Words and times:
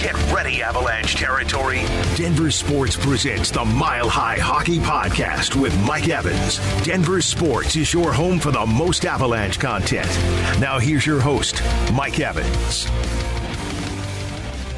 Get 0.00 0.14
ready, 0.32 0.62
Avalanche 0.62 1.16
territory. 1.16 1.80
Denver 2.14 2.52
Sports 2.52 2.96
presents 2.96 3.50
the 3.50 3.64
Mile 3.64 4.08
High 4.08 4.38
Hockey 4.38 4.78
Podcast 4.78 5.60
with 5.60 5.76
Mike 5.84 6.08
Evans. 6.08 6.60
Denver 6.84 7.20
Sports 7.20 7.74
is 7.74 7.92
your 7.92 8.12
home 8.12 8.38
for 8.38 8.52
the 8.52 8.64
most 8.64 9.04
Avalanche 9.04 9.58
content. 9.58 10.06
Now, 10.60 10.78
here's 10.78 11.04
your 11.04 11.18
host, 11.20 11.60
Mike 11.92 12.20
Evans. 12.20 12.86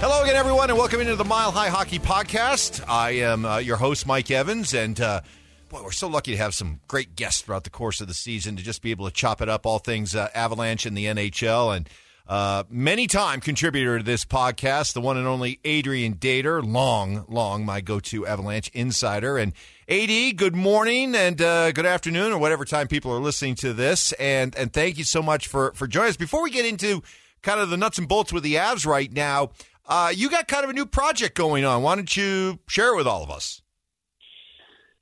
Hello 0.01 0.23
again, 0.23 0.37
everyone, 0.37 0.71
and 0.71 0.79
welcome 0.79 1.03
into 1.03 1.17
the 1.17 1.25
Mile 1.27 1.51
High 1.51 1.69
Hockey 1.69 1.99
Podcast. 1.99 2.83
I 2.89 3.11
am 3.11 3.45
uh, 3.45 3.59
your 3.59 3.77
host, 3.77 4.07
Mike 4.07 4.31
Evans, 4.31 4.73
and 4.73 4.99
uh, 4.99 5.21
boy, 5.69 5.83
we're 5.83 5.91
so 5.91 6.09
lucky 6.09 6.31
to 6.31 6.39
have 6.39 6.55
some 6.55 6.81
great 6.89 7.15
guests 7.15 7.43
throughout 7.43 7.65
the 7.65 7.71
course 7.71 8.01
of 8.01 8.09
the 8.09 8.15
season 8.15 8.57
to 8.57 8.63
just 8.63 8.81
be 8.81 8.91
able 8.91 9.05
to 9.05 9.13
chop 9.13 9.43
it 9.43 9.51
up, 9.51 9.67
all 9.67 9.81
things 9.81 10.15
uh, 10.15 10.29
Avalanche 10.35 10.87
and 10.87 10.97
the 10.97 11.05
NHL. 11.05 11.77
And 11.77 11.91
uh, 12.27 12.65
many 12.69 13.07
time 13.07 13.41
contributor 13.41 13.99
to 13.99 14.05
this 14.05 14.25
podcast, 14.25 14.93
the 14.93 15.01
one 15.01 15.17
and 15.17 15.27
only 15.27 15.61
Adrian 15.65 16.15
Dater, 16.15 16.63
long, 16.65 17.25
long 17.29 17.65
my 17.65 17.81
go-to 17.81 18.27
Avalanche 18.27 18.71
insider. 18.73 19.37
And 19.37 19.53
AD, 19.89 20.37
good 20.37 20.55
morning 20.55 21.15
and 21.15 21.43
uh, 21.43 21.73
good 21.73 21.87
afternoon, 21.87 22.33
or 22.33 22.39
whatever 22.39 22.65
time 22.65 22.87
people 22.87 23.13
are 23.13 23.21
listening 23.21 23.57
to 23.57 23.73
this. 23.73 24.13
And 24.13 24.55
and 24.57 24.73
thank 24.73 24.99
you 24.99 25.05
so 25.05 25.23
much 25.23 25.49
for 25.49 25.73
for 25.73 25.87
joining 25.87 26.11
us. 26.11 26.17
Before 26.17 26.43
we 26.43 26.51
get 26.51 26.65
into 26.65 27.03
kind 27.43 27.61
of 27.61 27.71
the 27.71 27.77
nuts 27.77 27.99
and 27.99 28.09
bolts 28.09 28.33
with 28.33 28.43
the 28.43 28.55
Avs 28.55 28.87
right 28.87 29.13
now, 29.13 29.51
uh, 29.87 30.13
you 30.15 30.31
got 30.31 30.47
kind 30.47 30.63
of 30.63 30.71
a 30.71 30.73
new 30.73 30.87
project 30.87 31.37
going 31.37 31.65
on. 31.65 31.83
Why 31.83 31.97
don't 31.97 32.17
you 32.17 32.61
share 32.69 32.93
it 32.93 32.97
with 32.97 33.09
all 33.09 33.25
of 33.25 33.31
us? 33.31 33.63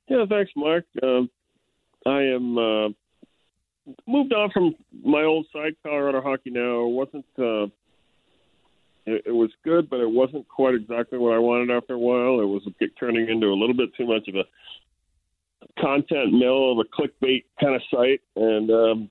Yeah, 0.07 0.25
thanks, 0.27 0.51
Mark. 0.55 0.85
Um, 1.03 1.29
I 2.05 2.23
am 2.23 2.57
uh, 2.57 2.89
moved 4.07 4.33
on 4.33 4.49
from 4.51 4.75
my 5.03 5.23
old 5.23 5.45
site, 5.53 5.77
Colorado 5.83 6.21
Hockey 6.21 6.49
Now. 6.49 6.85
It 6.85 6.91
wasn't 6.91 7.25
uh, 7.37 7.67
it, 9.05 9.33
was 9.33 9.49
good, 9.63 9.89
but 9.89 9.99
it 9.99 10.09
wasn't 10.09 10.47
quite 10.47 10.75
exactly 10.75 11.17
what 11.17 11.33
I 11.33 11.39
wanted 11.39 11.75
after 11.75 11.93
a 11.93 11.99
while. 11.99 12.41
It 12.41 12.45
was 12.45 12.67
turning 12.99 13.29
into 13.29 13.47
a 13.47 13.57
little 13.59 13.75
bit 13.75 13.89
too 13.95 14.05
much 14.05 14.27
of 14.27 14.35
a 14.35 14.43
content 15.81 16.33
mill 16.33 16.73
of 16.73 16.79
a 16.79 16.83
clickbait 16.83 17.45
kind 17.59 17.75
of 17.75 17.81
site, 17.91 18.21
and 18.35 18.69
um, 18.71 19.09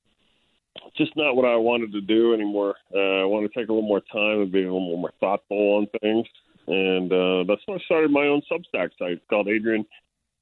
just 0.96 1.16
not 1.16 1.36
what 1.36 1.44
I 1.44 1.56
wanted 1.56 1.92
to 1.92 2.00
do 2.00 2.34
anymore. 2.34 2.74
Uh, 2.94 3.22
I 3.22 3.24
want 3.24 3.50
to 3.50 3.58
take 3.58 3.68
a 3.68 3.72
little 3.72 3.88
more 3.88 4.02
time 4.12 4.42
and 4.42 4.52
be 4.52 4.62
a 4.62 4.72
little 4.72 4.96
more 4.96 5.12
thoughtful 5.20 5.76
on 5.76 5.86
things, 6.00 6.26
and 6.66 7.12
uh, 7.12 7.44
that's 7.48 7.62
when 7.66 7.78
I 7.78 7.84
started 7.84 8.10
my 8.10 8.26
own 8.26 8.42
Substack 8.50 8.90
site. 8.98 9.12
It's 9.12 9.24
called 9.28 9.48
Adrian, 9.48 9.84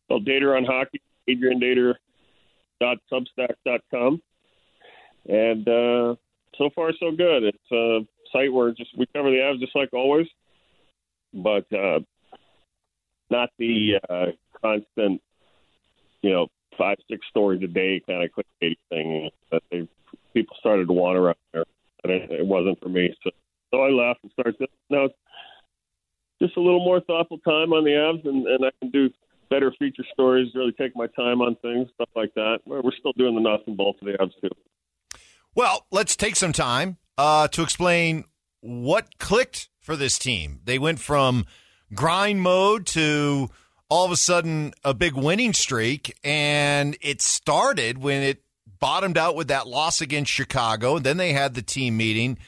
called 0.08 0.26
Dater 0.26 0.56
on 0.56 0.64
Hockey. 0.64 1.00
Adrian 1.28 1.60
Dater 1.60 1.94
substack.com 2.82 4.20
and 5.28 5.68
uh, 5.68 6.14
so 6.56 6.70
far 6.74 6.92
so 6.98 7.10
good. 7.10 7.44
It's 7.44 7.72
a 7.72 8.00
site 8.32 8.52
where 8.52 8.72
just 8.72 8.96
we 8.96 9.06
cover 9.14 9.30
the 9.30 9.36
Avs 9.36 9.60
just 9.60 9.74
like 9.74 9.92
always, 9.92 10.26
but 11.32 11.66
uh, 11.72 12.00
not 13.30 13.50
the 13.58 14.00
uh, 14.08 14.26
constant, 14.60 15.20
you 16.22 16.30
know, 16.30 16.46
five 16.78 16.98
six 17.10 17.26
stories 17.30 17.62
a 17.62 17.66
day 17.66 18.02
kind 18.06 18.22
of 18.22 18.30
clickbait 18.30 18.76
thing 18.90 19.30
that 19.50 19.62
they 19.70 19.88
people 20.34 20.56
started 20.60 20.86
to 20.86 20.92
want 20.92 21.16
around 21.16 21.36
there. 21.52 21.64
And 22.04 22.12
it, 22.12 22.30
it 22.30 22.46
wasn't 22.46 22.80
for 22.80 22.88
me, 22.88 23.14
so 23.24 23.30
so 23.72 23.82
I 23.82 23.88
left 23.88 24.20
and 24.22 24.32
started. 24.32 24.68
Now 24.90 25.08
just 26.40 26.56
a 26.56 26.60
little 26.60 26.84
more 26.84 27.00
thoughtful 27.00 27.38
time 27.38 27.72
on 27.72 27.84
the 27.84 27.90
Avs, 27.90 28.26
and, 28.28 28.46
and 28.46 28.64
I 28.64 28.70
can 28.80 28.90
do 28.90 29.08
better 29.50 29.72
feature 29.78 30.04
stories, 30.12 30.48
really 30.54 30.72
take 30.72 30.94
my 30.94 31.06
time 31.08 31.40
on 31.40 31.56
things, 31.56 31.88
stuff 31.94 32.08
like 32.14 32.34
that. 32.34 32.58
We're 32.64 32.82
still 32.98 33.12
doing 33.16 33.34
the 33.34 33.40
nuts 33.40 33.64
and 33.66 33.76
bolts 33.76 33.98
of 34.02 34.06
the 34.06 34.12
Avs 34.14 34.32
too. 34.40 35.18
Well, 35.54 35.86
let's 35.90 36.16
take 36.16 36.36
some 36.36 36.52
time 36.52 36.98
uh, 37.16 37.48
to 37.48 37.62
explain 37.62 38.24
what 38.60 39.18
clicked 39.18 39.68
for 39.80 39.96
this 39.96 40.18
team. 40.18 40.60
They 40.64 40.78
went 40.78 41.00
from 41.00 41.46
grind 41.94 42.42
mode 42.42 42.86
to 42.88 43.48
all 43.88 44.04
of 44.04 44.10
a 44.10 44.16
sudden 44.16 44.74
a 44.84 44.92
big 44.92 45.14
winning 45.14 45.52
streak, 45.52 46.14
and 46.24 46.96
it 47.00 47.22
started 47.22 47.98
when 47.98 48.22
it 48.22 48.42
bottomed 48.80 49.16
out 49.16 49.36
with 49.36 49.48
that 49.48 49.66
loss 49.66 50.00
against 50.00 50.30
Chicago, 50.30 50.96
and 50.96 51.06
then 51.06 51.16
they 51.16 51.32
had 51.32 51.54
the 51.54 51.62
team 51.62 51.96
meeting. 51.96 52.38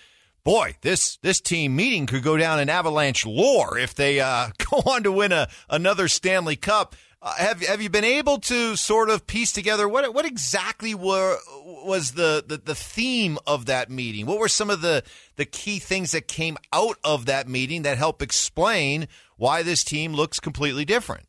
Boy, 0.48 0.76
this 0.80 1.18
this 1.18 1.42
team 1.42 1.76
meeting 1.76 2.06
could 2.06 2.22
go 2.22 2.38
down 2.38 2.58
in 2.58 2.70
Avalanche 2.70 3.26
lore 3.26 3.76
if 3.76 3.94
they 3.94 4.18
uh, 4.18 4.48
go 4.70 4.78
on 4.78 5.02
to 5.02 5.12
win 5.12 5.30
a 5.30 5.46
another 5.68 6.08
Stanley 6.08 6.56
Cup. 6.56 6.96
Uh, 7.20 7.34
have 7.34 7.60
have 7.60 7.82
you 7.82 7.90
been 7.90 8.02
able 8.02 8.38
to 8.38 8.74
sort 8.74 9.10
of 9.10 9.26
piece 9.26 9.52
together 9.52 9.86
what 9.86 10.14
what 10.14 10.24
exactly 10.24 10.94
were 10.94 11.36
was 11.84 12.12
the, 12.12 12.42
the, 12.48 12.56
the 12.56 12.74
theme 12.74 13.36
of 13.46 13.66
that 13.66 13.90
meeting? 13.90 14.24
What 14.24 14.38
were 14.38 14.48
some 14.48 14.70
of 14.70 14.80
the 14.80 15.04
the 15.36 15.44
key 15.44 15.78
things 15.80 16.12
that 16.12 16.28
came 16.28 16.56
out 16.72 16.96
of 17.04 17.26
that 17.26 17.46
meeting 17.46 17.82
that 17.82 17.98
help 17.98 18.22
explain 18.22 19.06
why 19.36 19.62
this 19.62 19.84
team 19.84 20.14
looks 20.14 20.40
completely 20.40 20.86
different? 20.86 21.26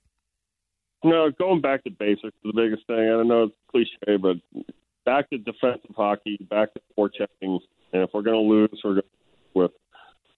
No, 1.03 1.29
going 1.29 1.59
back 1.59 1.83
to 1.83 1.89
basics 1.89 2.23
is 2.23 2.31
the 2.41 2.53
biggest 2.55 2.87
thing. 2.87 2.99
I 2.99 3.17
don't 3.17 3.27
know 3.27 3.43
it's 3.43 3.55
cliche, 3.69 4.15
but 4.15 4.37
back 5.03 5.29
to 5.31 5.37
defensive 5.37 5.93
hockey, 5.97 6.37
back 6.49 6.73
to 6.73 6.79
forechecking. 6.97 7.59
And 7.93 8.03
if 8.03 8.09
we're 8.13 8.21
going 8.21 8.41
to 8.41 8.49
lose, 8.49 8.81
we're 8.83 8.95
going 8.95 9.03
to 9.03 9.09
with 9.55 9.71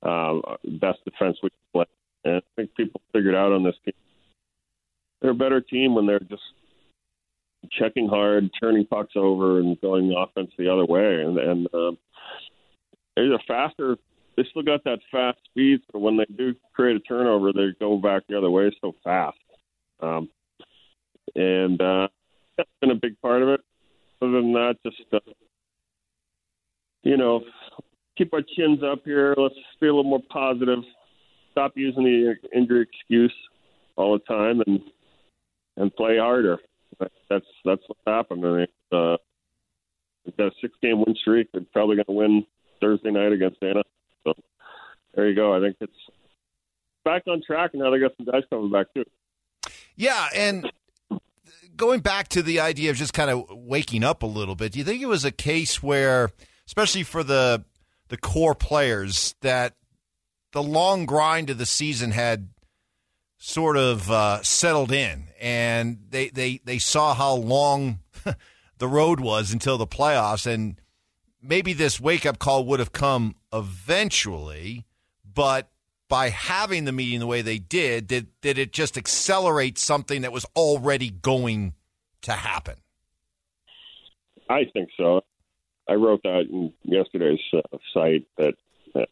um, 0.03 0.41
best 0.79 0.99
defense 1.05 1.37
we 1.43 1.49
can 1.49 1.57
play. 1.73 1.85
And 2.23 2.35
I 2.35 2.41
think 2.55 2.75
people 2.75 3.01
figured 3.13 3.35
out 3.35 3.51
on 3.51 3.63
this 3.63 3.75
team 3.83 3.93
they're 5.21 5.31
a 5.31 5.35
better 5.35 5.61
team 5.61 5.95
when 5.95 6.05
they're 6.05 6.19
just 6.19 6.41
checking 7.71 8.07
hard, 8.07 8.49
turning 8.59 8.85
pucks 8.85 9.13
over, 9.15 9.59
and 9.59 9.79
going 9.81 10.13
offense 10.17 10.51
the 10.57 10.71
other 10.71 10.85
way. 10.85 11.21
And 11.21 11.37
and 11.37 11.67
uh, 11.67 11.91
they're 13.15 13.37
faster. 13.47 13.97
They 14.35 14.43
still 14.49 14.63
got 14.63 14.83
that 14.85 14.99
fast 15.11 15.39
speed, 15.45 15.81
so 15.91 15.99
when 15.99 16.17
they 16.17 16.25
do 16.35 16.55
create 16.73 16.95
a 16.95 16.99
turnover, 17.01 17.51
they 17.53 17.75
go 17.79 17.97
back 17.97 18.23
the 18.27 18.37
other 18.37 18.49
way 18.49 18.71
so 18.81 18.95
fast. 19.03 19.37
Um, 19.99 20.29
and 21.35 21.79
uh, 21.81 22.07
that's 22.57 22.69
been 22.79 22.91
a 22.91 22.95
big 22.95 23.19
part 23.21 23.43
of 23.43 23.49
it. 23.49 23.61
Other 24.21 24.31
than 24.31 24.53
that, 24.53 24.75
just 24.85 25.01
uh, 25.11 25.19
know, 27.21 27.41
keep 28.17 28.33
our 28.33 28.41
chins 28.41 28.79
up 28.83 28.99
here. 29.05 29.33
Let's 29.37 29.55
be 29.79 29.87
a 29.87 29.93
little 29.93 30.09
more 30.09 30.21
positive. 30.29 30.79
Stop 31.51 31.73
using 31.75 32.03
the 32.03 32.35
injury 32.57 32.81
excuse 32.81 33.33
all 33.95 34.13
the 34.13 34.33
time, 34.33 34.61
and 34.65 34.79
and 35.77 35.95
play 35.95 36.17
harder. 36.17 36.57
That's 36.99 37.45
that's 37.65 37.81
what 37.87 37.97
happened. 38.05 38.43
And 38.43 38.67
uh, 38.91 39.17
we've 40.25 40.37
got 40.37 40.47
a 40.47 40.51
six 40.61 40.73
game 40.81 41.03
win 41.05 41.15
streak. 41.15 41.47
They're 41.53 41.63
probably 41.73 41.95
going 41.95 42.05
to 42.05 42.11
win 42.11 42.45
Thursday 42.79 43.11
night 43.11 43.31
against 43.31 43.57
Anna. 43.61 43.83
So 44.23 44.33
there 45.13 45.29
you 45.29 45.35
go. 45.35 45.55
I 45.55 45.59
think 45.59 45.77
it's 45.79 45.93
back 47.03 47.23
on 47.27 47.41
track, 47.45 47.71
and 47.73 47.81
now 47.81 47.91
they 47.91 47.99
got 47.99 48.11
some 48.17 48.25
guys 48.25 48.43
coming 48.49 48.71
back 48.71 48.87
too. 48.93 49.05
Yeah, 49.95 50.27
and 50.35 50.71
going 51.75 52.01
back 52.01 52.27
to 52.29 52.41
the 52.41 52.59
idea 52.59 52.91
of 52.91 52.97
just 52.97 53.13
kind 53.13 53.29
of 53.29 53.45
waking 53.49 54.03
up 54.03 54.23
a 54.23 54.27
little 54.27 54.55
bit, 54.55 54.73
do 54.73 54.79
you 54.79 54.85
think 54.85 55.01
it 55.01 55.07
was 55.07 55.25
a 55.25 55.31
case 55.31 55.81
where, 55.81 56.31
especially 56.71 57.03
for 57.03 57.21
the 57.21 57.65
the 58.07 58.15
core 58.15 58.55
players, 58.55 59.35
that 59.41 59.75
the 60.53 60.63
long 60.63 61.05
grind 61.05 61.49
of 61.49 61.57
the 61.57 61.65
season 61.65 62.11
had 62.11 62.47
sort 63.37 63.75
of 63.75 64.09
uh, 64.09 64.41
settled 64.41 64.89
in, 64.89 65.27
and 65.41 65.97
they 66.11 66.29
they 66.29 66.61
they 66.63 66.79
saw 66.79 67.13
how 67.13 67.33
long 67.33 67.99
the 68.77 68.87
road 68.87 69.19
was 69.19 69.51
until 69.51 69.77
the 69.77 69.85
playoffs, 69.85 70.47
and 70.47 70.79
maybe 71.41 71.73
this 71.73 71.99
wake 71.99 72.25
up 72.25 72.39
call 72.39 72.63
would 72.63 72.79
have 72.79 72.93
come 72.93 73.35
eventually, 73.51 74.85
but 75.25 75.69
by 76.07 76.29
having 76.29 76.85
the 76.85 76.93
meeting 76.93 77.19
the 77.19 77.27
way 77.27 77.41
they 77.41 77.59
did, 77.59 78.07
did 78.07 78.27
did 78.39 78.57
it 78.57 78.71
just 78.71 78.97
accelerate 78.97 79.77
something 79.77 80.21
that 80.21 80.31
was 80.31 80.45
already 80.55 81.09
going 81.09 81.73
to 82.21 82.31
happen? 82.31 82.75
I 84.49 84.63
think 84.73 84.87
so. 84.95 85.21
I 85.91 85.95
wrote 85.95 86.23
that 86.23 86.47
in 86.49 86.71
yesterday's 86.83 87.39
uh, 87.53 87.77
site 87.93 88.25
that, 88.37 88.53
that 88.93 89.09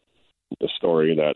the 0.59 0.69
story 0.77 1.15
that 1.15 1.35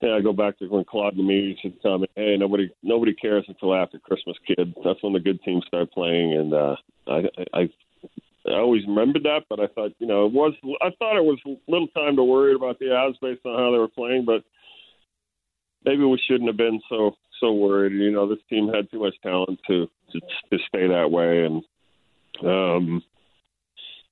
yeah, 0.00 0.14
I 0.14 0.22
go 0.22 0.32
back 0.32 0.58
to 0.58 0.66
when 0.66 0.84
Claude 0.84 1.16
Lemieux 1.16 1.56
used 1.62 1.82
to 1.82 1.98
me, 1.98 2.06
"Hey, 2.16 2.36
nobody 2.38 2.70
nobody 2.82 3.12
cares 3.12 3.44
until 3.48 3.74
after 3.74 3.98
Christmas, 3.98 4.36
kid. 4.46 4.74
That's 4.82 5.02
when 5.02 5.12
the 5.12 5.20
good 5.20 5.42
teams 5.42 5.64
start 5.66 5.92
playing." 5.92 6.32
And 6.32 6.54
uh, 6.54 6.76
I, 7.06 7.22
I 7.52 7.60
I 8.46 8.52
always 8.54 8.86
remembered 8.86 9.24
that, 9.24 9.42
but 9.50 9.60
I 9.60 9.66
thought, 9.66 9.92
you 9.98 10.06
know, 10.06 10.24
it 10.24 10.32
was 10.32 10.54
I 10.80 10.90
thought 10.98 11.18
it 11.18 11.24
was 11.24 11.38
little 11.68 11.88
time 11.88 12.16
to 12.16 12.24
worry 12.24 12.54
about 12.54 12.78
the 12.78 12.86
Avs 12.86 13.20
based 13.20 13.44
on 13.44 13.58
how 13.58 13.72
they 13.72 13.78
were 13.78 13.88
playing, 13.88 14.24
but 14.24 14.42
maybe 15.84 16.04
we 16.04 16.20
shouldn't 16.26 16.48
have 16.48 16.56
been 16.56 16.80
so 16.88 17.16
so 17.38 17.52
worried. 17.52 17.92
You 17.92 18.10
know, 18.12 18.26
this 18.26 18.42
team 18.48 18.68
had 18.72 18.90
too 18.90 19.00
much 19.00 19.14
talent 19.22 19.60
to 19.66 19.86
to, 20.12 20.20
to 20.20 20.58
stay 20.68 20.88
that 20.88 21.10
way, 21.10 21.44
and 21.44 21.62
um, 22.42 23.02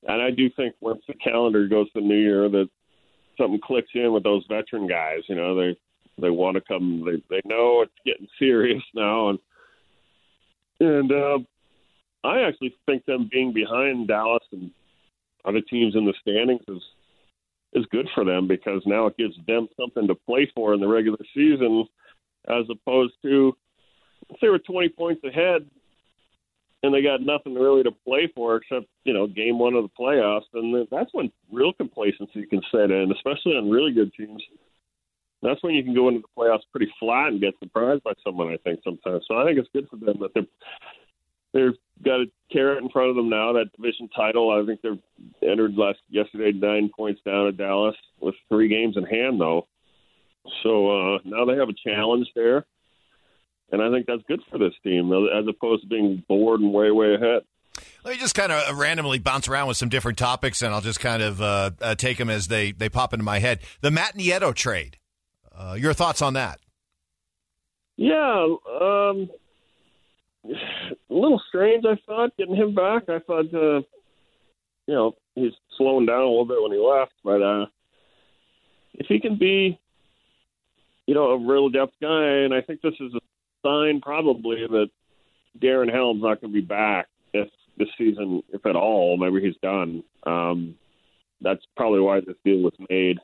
and 0.06 0.22
I 0.22 0.30
do 0.30 0.48
think 0.50 0.74
once 0.80 1.02
the 1.08 1.14
calendar 1.14 1.66
goes 1.68 1.90
to 1.92 2.00
New 2.00 2.18
Year 2.18 2.48
that 2.48 2.68
something 3.38 3.60
clicks 3.62 3.90
in 3.94 4.12
with 4.12 4.22
those 4.22 4.44
veteran 4.48 4.86
guys. 4.86 5.20
You 5.28 5.36
know, 5.36 5.54
they 5.54 5.76
they 6.20 6.30
want 6.30 6.56
to 6.56 6.60
come. 6.60 7.04
They 7.04 7.22
they 7.30 7.42
know 7.44 7.82
it's 7.82 7.92
getting 8.04 8.28
serious 8.38 8.82
now, 8.94 9.30
and 9.30 9.38
and 10.80 11.12
uh, 11.12 11.38
I 12.24 12.42
actually 12.42 12.74
think 12.86 13.04
them 13.06 13.28
being 13.30 13.52
behind 13.52 14.08
Dallas 14.08 14.44
and 14.52 14.70
other 15.44 15.60
teams 15.60 15.94
in 15.94 16.04
the 16.04 16.14
standings 16.20 16.62
is 16.68 16.82
is 17.74 17.86
good 17.90 18.08
for 18.14 18.24
them 18.24 18.48
because 18.48 18.82
now 18.86 19.06
it 19.06 19.16
gives 19.16 19.34
them 19.46 19.68
something 19.78 20.06
to 20.08 20.14
play 20.14 20.50
for 20.54 20.74
in 20.74 20.80
the 20.80 20.88
regular 20.88 21.18
season, 21.34 21.86
as 22.48 22.64
opposed 22.70 23.12
to 23.22 23.54
if 24.30 24.40
they 24.40 24.48
were 24.48 24.58
20 24.58 24.88
points 24.90 25.22
ahead 25.24 25.66
and 26.82 26.94
they 26.94 27.02
got 27.02 27.20
nothing 27.20 27.54
really 27.54 27.82
to 27.82 27.90
play 27.90 28.30
for 28.34 28.56
except 28.56 28.86
you 29.04 29.12
know 29.12 29.26
game 29.26 29.58
one 29.58 29.74
of 29.74 29.84
the 29.84 29.90
playoffs, 29.98 30.46
and 30.54 30.86
that's 30.90 31.10
when 31.12 31.30
real 31.50 31.72
complacency 31.72 32.46
can 32.46 32.60
set 32.70 32.90
in, 32.90 33.12
especially 33.12 33.56
on 33.56 33.70
really 33.70 33.92
good 33.92 34.12
teams. 34.14 34.42
That's 35.42 35.62
when 35.62 35.74
you 35.74 35.84
can 35.84 35.94
go 35.94 36.08
into 36.08 36.20
the 36.20 36.40
playoffs 36.42 36.66
pretty 36.72 36.92
flat 36.98 37.28
and 37.28 37.40
get 37.40 37.54
surprised 37.60 38.02
by 38.02 38.12
someone. 38.24 38.52
I 38.52 38.56
think 38.58 38.80
sometimes. 38.82 39.24
So 39.28 39.36
I 39.36 39.44
think 39.44 39.58
it's 39.58 39.68
good 39.72 39.88
for 39.88 39.96
them 39.96 40.18
that 40.20 40.30
they're 40.34 40.46
they've 41.52 41.78
got 42.04 42.20
a 42.20 42.26
carrot 42.52 42.82
in 42.82 42.90
front 42.90 43.10
of 43.10 43.16
them 43.16 43.28
now. 43.28 43.52
That 43.52 43.72
division 43.76 44.08
title. 44.14 44.50
I 44.50 44.64
think 44.66 44.80
they're 44.82 45.50
entered 45.50 45.74
last 45.74 45.98
yesterday 46.08 46.52
nine 46.52 46.90
points 46.94 47.20
down 47.24 47.48
at 47.48 47.56
Dallas 47.56 47.96
with 48.20 48.34
three 48.48 48.68
games 48.68 48.96
in 48.96 49.04
hand 49.04 49.40
though. 49.40 49.66
So 50.62 51.14
uh, 51.14 51.18
now 51.24 51.44
they 51.44 51.56
have 51.56 51.68
a 51.68 51.88
challenge 51.88 52.28
there 52.34 52.64
and 53.70 53.82
I 53.82 53.90
think 53.90 54.06
that's 54.06 54.22
good 54.28 54.40
for 54.50 54.58
this 54.58 54.74
team 54.82 55.12
as 55.12 55.46
opposed 55.48 55.82
to 55.82 55.88
being 55.88 56.22
bored 56.28 56.60
and 56.60 56.72
way 56.72 56.90
way 56.90 57.14
ahead. 57.14 57.42
Let 58.04 58.14
me 58.14 58.20
just 58.20 58.34
kind 58.34 58.50
of 58.50 58.76
randomly 58.78 59.18
bounce 59.18 59.48
around 59.48 59.68
with 59.68 59.76
some 59.76 59.88
different 59.88 60.18
topics, 60.18 60.62
and 60.62 60.74
I'll 60.74 60.80
just 60.80 61.00
kind 61.00 61.22
of 61.22 61.40
uh, 61.40 61.70
uh, 61.80 61.94
take 61.94 62.18
them 62.18 62.30
as 62.30 62.48
they, 62.48 62.72
they 62.72 62.88
pop 62.88 63.12
into 63.12 63.24
my 63.24 63.38
head. 63.38 63.60
The 63.80 63.90
Matt 63.90 64.16
Nieto 64.16 64.54
trade. 64.54 64.98
Uh, 65.56 65.76
your 65.78 65.92
thoughts 65.92 66.22
on 66.22 66.34
that? 66.34 66.60
Yeah, 67.96 68.46
um, 68.80 69.28
a 70.44 70.54
little 71.10 71.42
strange. 71.48 71.84
I 71.84 71.98
thought 72.06 72.36
getting 72.36 72.54
him 72.54 72.74
back. 72.74 73.08
I 73.08 73.18
thought, 73.18 73.52
uh, 73.52 73.82
you 74.86 74.94
know, 74.94 75.16
he's 75.34 75.52
slowing 75.76 76.06
down 76.06 76.22
a 76.22 76.28
little 76.28 76.46
bit 76.46 76.62
when 76.62 76.72
he 76.72 76.78
left, 76.78 77.12
but 77.24 77.42
uh, 77.42 77.66
if 78.94 79.06
he 79.08 79.20
can 79.20 79.36
be, 79.36 79.78
you 81.06 81.14
know, 81.14 81.30
a 81.32 81.38
real 81.38 81.68
depth 81.68 81.94
guy, 82.00 82.24
and 82.44 82.54
I 82.54 82.60
think 82.60 82.80
this 82.80 82.94
is 83.00 83.14
a 83.14 83.20
sign 83.68 84.00
probably 84.00 84.66
that 84.68 84.88
Darren 85.58 85.92
Helm's 85.92 86.22
not 86.22 86.40
going 86.40 86.52
to 86.52 86.60
be 86.60 86.66
back 86.66 87.06
if 87.32 87.48
this 87.76 87.88
season, 87.96 88.42
if 88.52 88.64
at 88.66 88.76
all. 88.76 89.16
Maybe 89.16 89.44
he's 89.44 89.56
done. 89.62 90.02
Um, 90.26 90.74
that's 91.40 91.62
probably 91.76 92.00
why 92.00 92.20
this 92.20 92.36
deal 92.44 92.58
was 92.58 92.74
made 92.90 93.18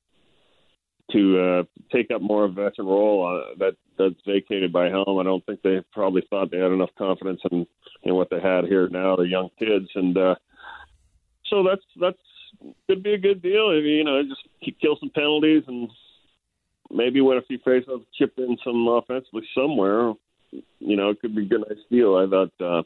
to 1.12 1.40
uh, 1.40 1.62
take 1.92 2.10
up 2.10 2.22
more 2.22 2.44
of 2.44 2.52
a 2.52 2.54
veteran 2.54 2.86
role 2.86 3.26
uh, 3.26 3.54
that 3.58 3.76
that's 3.98 4.20
vacated 4.26 4.72
by 4.72 4.88
Helm. 4.88 5.18
I 5.18 5.22
don't 5.22 5.44
think 5.46 5.62
they 5.62 5.80
probably 5.92 6.22
thought 6.30 6.50
they 6.50 6.58
had 6.58 6.72
enough 6.72 6.90
confidence 6.96 7.40
in 7.50 7.66
in 8.04 8.14
what 8.14 8.30
they 8.30 8.40
had 8.40 8.64
here 8.64 8.88
now. 8.88 9.16
They're 9.16 9.26
young 9.26 9.50
kids, 9.58 9.88
and 9.94 10.16
uh, 10.16 10.34
so 11.50 11.62
that's 11.62 11.84
that's 12.00 12.18
could 12.88 13.02
be 13.02 13.14
a 13.14 13.18
good 13.18 13.42
deal. 13.42 13.70
If, 13.70 13.84
you 13.84 14.04
know, 14.04 14.22
just 14.22 14.80
kill 14.80 14.96
some 14.98 15.10
penalties 15.10 15.64
and 15.66 15.90
maybe 16.90 17.20
when 17.20 17.38
a 17.38 17.42
few 17.42 17.58
faceoffs 17.58 18.06
chip 18.16 18.34
in 18.38 18.56
some 18.64 18.86
offensively 18.88 19.46
somewhere, 19.54 20.12
you 20.78 20.96
know, 20.96 21.10
it 21.10 21.20
could 21.20 21.34
be 21.34 21.42
a 21.42 21.48
good 21.48 21.64
nice 21.68 21.78
deal. 21.90 22.16
I 22.16 22.26
thought, 22.28 22.84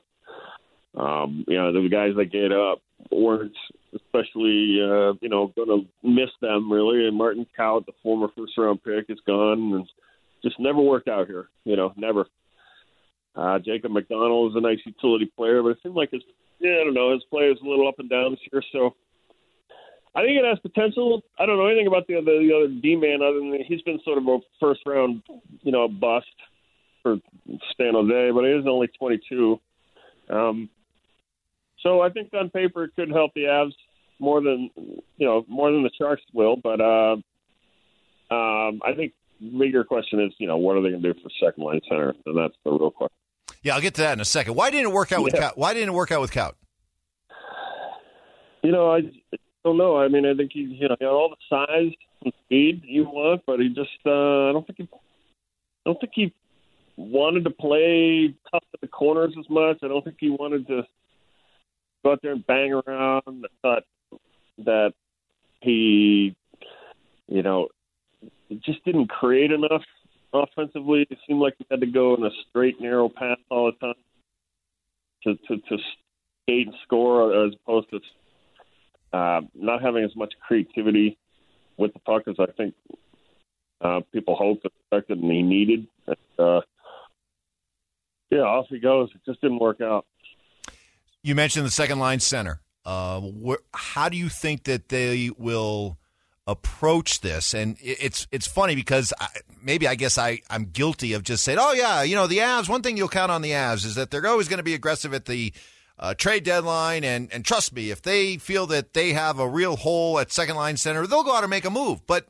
uh, 0.97 1.00
um, 1.00 1.44
you 1.47 1.56
know, 1.56 1.73
the 1.73 1.88
guys 1.88 2.12
that 2.17 2.32
get 2.32 2.53
up 2.53 2.81
weren't 3.11 3.53
especially, 3.94 4.79
uh, 4.82 5.15
you 5.20 5.29
know, 5.29 5.53
going 5.56 5.69
to 5.69 6.09
miss 6.09 6.31
them 6.41 6.70
really. 6.70 7.06
And 7.06 7.17
Martin 7.17 7.47
Kaut, 7.59 7.87
the 7.87 7.93
former 8.03 8.29
first 8.37 8.53
round 8.59 8.82
pick, 8.82 9.06
is 9.09 9.19
gone 9.26 9.75
and 9.75 9.87
just 10.43 10.59
never 10.59 10.81
worked 10.81 11.09
out 11.09 11.26
here. 11.26 11.49
You 11.65 11.76
know, 11.76 11.93
never. 11.97 12.26
Uh, 13.37 13.59
Jacob 13.61 13.93
MacDonald 13.93 14.53
is 14.53 14.56
a 14.56 14.61
nice 14.61 14.79
utility 14.85 15.31
player, 15.37 15.62
but 15.62 15.70
it 15.70 15.79
seemed 15.82 15.94
like 15.94 16.11
his, 16.11 16.23
yeah, 16.59 16.79
I 16.81 16.85
don't 16.85 16.94
know, 16.94 17.12
his 17.12 17.23
play 17.31 17.44
is 17.44 17.59
a 17.62 17.69
little 17.69 17.87
up 17.87 17.99
and 17.99 18.11
down 18.11 18.32
this 18.32 18.41
year. 18.50 18.62
So 18.73 18.97
I 20.15 20.23
think 20.23 20.38
it 20.38 20.44
has 20.44 20.59
potential. 20.59 21.23
I 21.38 21.47
don't 21.47 21.59
know 21.59 21.67
anything 21.67 21.87
about 21.87 22.06
the 22.09 22.17
other 22.17 22.43
the 22.43 22.53
other 22.53 22.69
D 22.69 22.97
man 22.97 23.23
other 23.23 23.38
than 23.38 23.59
he's 23.67 23.82
been 23.82 24.00
sort 24.05 24.19
of 24.19 24.26
a 24.26 24.38
first 24.59 24.81
round, 24.87 25.23
you 25.62 25.70
know, 25.70 25.87
bust 25.87 26.26
for 27.02 27.16
San 27.76 27.94
Jose, 27.94 28.30
but 28.30 28.44
he 28.44 28.50
is 28.50 28.66
only 28.66 28.88
22. 28.98 29.60
Um, 30.30 30.68
so 31.82 32.00
I 32.00 32.10
think 32.10 32.30
on 32.34 32.50
paper 32.50 32.84
it 32.84 32.92
could 32.96 33.10
help 33.10 33.32
the 33.34 33.42
Avs 33.42 33.72
more 34.18 34.42
than 34.42 34.70
you 34.76 35.26
know 35.26 35.44
more 35.48 35.70
than 35.70 35.82
the 35.82 35.90
Sharks 35.96 36.22
will. 36.32 36.56
But 36.56 36.80
uh, 36.80 37.16
um, 38.30 38.80
I 38.84 38.92
think 38.96 39.12
bigger 39.40 39.84
question 39.84 40.20
is 40.20 40.32
you 40.38 40.48
know 40.48 40.56
what 40.56 40.76
are 40.76 40.82
they 40.82 40.90
going 40.90 41.02
to 41.02 41.12
do 41.12 41.20
for 41.20 41.30
second 41.42 41.64
line 41.64 41.80
center, 41.88 42.14
and 42.26 42.36
that's 42.36 42.54
the 42.64 42.72
real 42.72 42.90
question. 42.90 43.14
Yeah, 43.62 43.74
I'll 43.74 43.80
get 43.80 43.94
to 43.94 44.02
that 44.02 44.12
in 44.12 44.20
a 44.20 44.24
second. 44.24 44.54
Why 44.54 44.70
didn't 44.70 44.90
it 44.90 44.94
work 44.94 45.12
out 45.12 45.22
with 45.22 45.34
yeah. 45.34 45.50
Why 45.54 45.72
didn't 45.72 45.90
it 45.90 45.94
work 45.94 46.12
out 46.12 46.20
with 46.20 46.32
Kaut? 46.32 46.54
You 48.62 48.72
know, 48.72 48.92
I 48.92 49.02
don't 49.64 49.78
know. 49.78 49.96
I 49.96 50.08
mean, 50.08 50.26
I 50.26 50.34
think 50.34 50.52
he, 50.52 50.60
you 50.60 50.88
know, 50.88 50.96
he 50.98 51.04
had 51.04 51.12
all 51.12 51.30
the 51.30 51.36
size 51.48 51.92
and 52.24 52.32
speed 52.44 52.82
you 52.84 53.04
want, 53.04 53.42
but 53.46 53.60
he 53.60 53.68
just, 53.68 53.90
uh, 54.04 54.48
I 54.48 54.52
don't 54.52 54.66
think 54.66 54.78
he, 54.78 54.88
I 54.92 54.98
don't 55.86 56.00
think 56.00 56.12
he 56.14 56.34
wanted 56.98 57.44
to 57.44 57.50
play 57.50 58.34
tough 58.50 58.64
at 58.74 58.80
the 58.80 58.88
corners 58.88 59.32
as 59.38 59.48
much. 59.48 59.78
I 59.82 59.88
don't 59.88 60.04
think 60.04 60.16
he 60.18 60.30
wanted 60.30 60.66
to 60.66 60.82
go 62.04 62.12
out 62.12 62.18
there 62.22 62.32
and 62.32 62.46
bang 62.46 62.72
around. 62.72 63.22
I 63.26 63.48
thought 63.62 63.82
that 64.64 64.92
he, 65.60 66.34
you 67.28 67.42
know, 67.42 67.68
just 68.64 68.84
didn't 68.84 69.08
create 69.08 69.52
enough 69.52 69.82
offensively. 70.34 71.06
It 71.08 71.18
seemed 71.26 71.40
like 71.40 71.54
he 71.58 71.66
had 71.70 71.80
to 71.80 71.86
go 71.86 72.16
in 72.16 72.24
a 72.24 72.30
straight, 72.48 72.80
narrow 72.80 73.08
path 73.08 73.38
all 73.48 73.70
the 73.70 73.86
time 73.86 73.94
to 75.22 75.34
to, 75.34 75.62
to 75.68 75.78
skate 76.42 76.66
and 76.66 76.76
score, 76.84 77.46
as 77.46 77.52
opposed 77.62 77.90
to 77.90 78.00
uh, 79.16 79.40
not 79.54 79.82
having 79.82 80.02
as 80.02 80.14
much 80.16 80.34
creativity 80.46 81.16
with 81.76 81.92
the 81.92 82.00
puck 82.00 82.22
as 82.26 82.34
I 82.40 82.46
think 82.56 82.74
uh, 83.80 84.00
people 84.12 84.34
hoped, 84.34 84.66
expected, 84.66 85.18
and 85.18 85.30
he 85.30 85.42
needed. 85.42 85.86
Uh, 86.36 86.60
yeah, 88.30 88.40
off 88.40 88.66
he 88.69 88.78
goes. 88.78 89.10
It 89.14 89.20
just 89.25 89.40
didn't 89.40 89.58
work 89.58 89.80
out. 89.80 90.06
You 91.22 91.34
mentioned 91.34 91.66
the 91.66 91.70
second 91.70 91.98
line 91.98 92.20
center. 92.20 92.60
Uh, 92.84 93.20
wh- 93.20 93.62
how 93.75 94.08
do 94.08 94.16
you 94.16 94.28
think 94.28 94.64
that 94.64 94.88
they 94.88 95.30
will 95.36 95.98
approach 96.46 97.20
this? 97.20 97.52
And 97.54 97.76
it's 97.80 98.26
it's 98.32 98.46
funny 98.46 98.75
because 98.75 99.12
I, 99.20 99.28
maybe 99.62 99.86
I 99.86 99.94
guess 99.94 100.16
I 100.16 100.40
I'm 100.48 100.66
guilty 100.66 101.12
of 101.12 101.22
just 101.22 101.44
saying, 101.44 101.58
oh 101.60 101.72
yeah, 101.72 102.02
you 102.02 102.14
know 102.14 102.26
the 102.26 102.38
Avs. 102.38 102.69
One 102.69 102.82
thing 102.82 102.96
you'll 102.96 103.08
count 103.08 103.30
on 103.30 103.42
the 103.42 103.50
Avs 103.50 103.84
is 103.84 103.94
that 103.96 104.10
they're 104.10 104.26
always 104.26 104.48
going 104.48 104.58
to 104.58 104.64
be 104.64 104.74
aggressive 104.74 105.12
at 105.12 105.26
the 105.26 105.52
uh, 105.98 106.14
trade 106.14 106.44
deadline. 106.44 107.04
And 107.04 107.32
and 107.32 107.44
trust 107.44 107.74
me, 107.74 107.90
if 107.90 108.00
they 108.02 108.36
feel 108.36 108.66
that 108.69 108.94
they 108.94 109.12
have 109.12 109.38
a 109.38 109.48
real 109.48 109.76
hole 109.76 110.19
at 110.19 110.32
second 110.32 110.56
line 110.56 110.76
center, 110.76 111.06
they'll 111.06 111.24
go 111.24 111.34
out 111.34 111.44
and 111.44 111.50
make 111.50 111.64
a 111.64 111.70
move. 111.70 112.06
But 112.06 112.26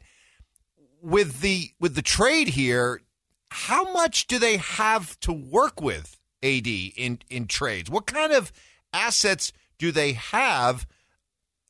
with 1.03 1.41
the 1.41 1.71
with 1.79 1.95
the 1.95 2.03
trade 2.03 2.49
here, 2.49 3.01
how 3.51 3.93
much 3.93 4.27
do 4.27 4.39
they 4.39 4.57
have 4.57 5.19
to 5.21 5.33
work 5.33 5.81
with 5.81 6.19
AD 6.43 6.67
in 6.67 7.19
in 7.31 7.47
trades? 7.47 7.91
What 7.91 8.07
kind 8.07 8.33
of 8.33 8.53
assets 8.93 9.53
do 9.79 9.93
they 9.93 10.13
have, 10.13 10.87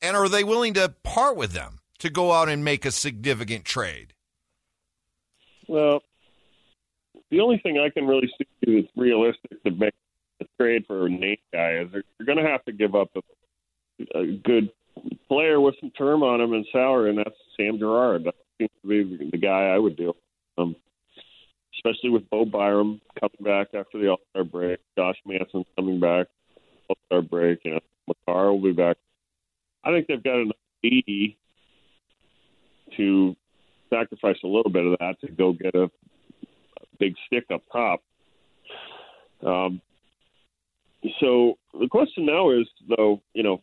and 0.01 0.15
are 0.15 0.29
they 0.29 0.43
willing 0.43 0.73
to 0.75 0.93
part 1.03 1.35
with 1.35 1.51
them 1.51 1.79
to 1.99 2.09
go 2.09 2.31
out 2.31 2.49
and 2.49 2.63
make 2.63 2.85
a 2.85 2.91
significant 2.91 3.65
trade? 3.65 4.13
Well, 5.67 6.01
the 7.29 7.41
only 7.41 7.59
thing 7.59 7.77
I 7.77 7.89
can 7.89 8.07
really 8.07 8.31
see 8.37 8.81
that's 8.81 8.87
realistic 8.95 9.63
to 9.63 9.71
make 9.71 9.93
a 10.41 10.45
trade 10.57 10.85
for 10.87 11.05
a 11.05 11.09
name 11.09 11.37
guy 11.53 11.73
is 11.79 11.91
they're 11.91 12.25
going 12.25 12.43
to 12.43 12.49
have 12.49 12.65
to 12.65 12.71
give 12.71 12.95
up 12.95 13.09
a, 13.15 14.19
a 14.19 14.25
good 14.25 14.71
player 15.27 15.59
with 15.59 15.75
some 15.79 15.91
term 15.91 16.23
on 16.23 16.41
him 16.41 16.53
and 16.53 16.65
salary, 16.71 17.09
and 17.09 17.19
that's 17.19 17.35
Sam 17.55 17.77
Girard. 17.77 18.23
That 18.23 18.35
seems 18.57 18.71
to 18.81 18.87
be 18.87 19.29
the 19.31 19.37
guy 19.37 19.67
I 19.67 19.77
would 19.77 19.95
do. 19.95 20.13
Especially 21.99 22.11
with 22.11 22.29
Bo 22.29 22.45
Byram 22.45 23.01
coming 23.19 23.43
back 23.43 23.67
after 23.73 23.99
the 23.99 24.07
All 24.09 24.19
Star 24.29 24.43
break, 24.45 24.79
Josh 24.97 25.17
Manson 25.25 25.65
coming 25.75 25.99
back 25.99 26.27
All 26.87 26.97
Star 27.07 27.21
break, 27.21 27.59
and 27.65 27.81
Makar 28.07 28.53
will 28.53 28.61
be 28.61 28.71
back. 28.71 28.97
I 29.83 29.91
think 29.91 30.07
they've 30.07 30.23
got 30.23 30.39
enough 30.39 30.55
speed 30.77 31.35
to 32.95 33.35
sacrifice 33.89 34.37
a 34.43 34.47
little 34.47 34.71
bit 34.71 34.85
of 34.85 34.97
that 34.99 35.19
to 35.21 35.31
go 35.31 35.51
get 35.51 35.75
a, 35.75 35.83
a 35.83 35.89
big 36.99 37.15
stick 37.27 37.45
up 37.53 37.63
top. 37.71 38.01
Um, 39.45 39.81
so 41.19 41.57
the 41.77 41.87
question 41.89 42.25
now 42.25 42.51
is, 42.51 42.67
though, 42.95 43.21
you 43.33 43.43
know, 43.43 43.61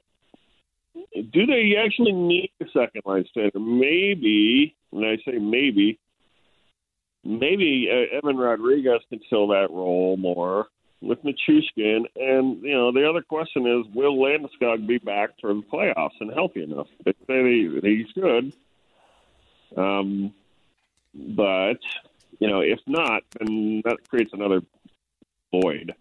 do 1.32 1.46
they 1.46 1.74
actually 1.82 2.12
need 2.12 2.50
a 2.60 2.66
second 2.66 3.02
line 3.06 3.24
center? 3.32 3.58
Maybe, 3.58 4.76
and 4.92 5.06
I 5.06 5.16
say 5.24 5.38
maybe, 5.38 5.98
maybe 7.26 7.88
uh, 7.90 8.16
Evan 8.16 8.36
Rodrigues 8.36 9.02
can 9.08 9.20
fill 9.28 9.48
that 9.48 9.70
role 9.70 10.16
more 10.16 10.68
with 11.00 11.22
Nichushkin. 11.22 12.04
And, 12.16 12.62
you 12.62 12.74
know, 12.74 12.92
the 12.92 13.08
other 13.08 13.22
question 13.22 13.66
is, 13.66 13.94
will 13.94 14.16
Landeskog 14.16 14.86
be 14.86 14.98
back 14.98 15.30
for 15.40 15.52
the 15.54 15.62
playoffs 15.62 16.20
and 16.20 16.32
healthy 16.32 16.62
enough? 16.62 16.88
They 17.04 17.12
say 17.26 17.42
he, 17.44 18.04
he. 18.14 18.52
Um, 19.76 20.32
but, 21.14 21.80
you 22.38 22.48
know, 22.48 22.60
if 22.60 22.80
not, 22.86 23.22
then 23.38 23.82
that 23.84 23.98
creates 24.08 24.32
another 24.32 24.62
void. 25.50 25.94